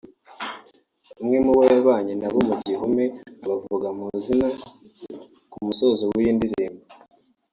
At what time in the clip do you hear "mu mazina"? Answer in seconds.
3.97-4.47